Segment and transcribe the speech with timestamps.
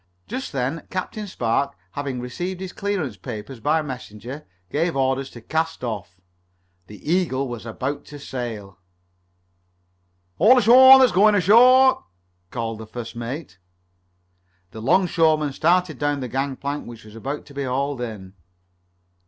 [0.25, 5.83] Just then Captain Spark, having received his clearance papers by messenger, gave orders to cast
[5.83, 6.19] off.
[6.87, 8.79] The Eagle was about to sail.
[10.39, 12.03] "All ashore that's going ashore!"
[12.49, 13.59] called the first mate.
[14.71, 18.33] The 'longshoreman started down the gangplank which was about to be hauled in.